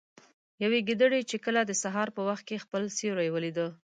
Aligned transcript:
يوې 0.63 0.79
ګيدړې 0.87 1.21
چې 1.29 1.37
کله 1.45 1.61
د 1.65 1.71
سهار 1.83 2.07
په 2.15 2.21
وخت 2.27 2.43
كې 2.49 2.63
خپل 2.63 2.81
سيورى 2.97 3.27
وليده 3.31 3.67